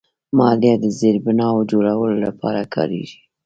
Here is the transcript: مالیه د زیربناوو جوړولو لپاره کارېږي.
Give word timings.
مالیه 0.37 0.75
د 0.83 0.85
زیربناوو 0.99 1.67
جوړولو 1.71 2.15
لپاره 2.25 2.61
کارېږي. 2.73 3.19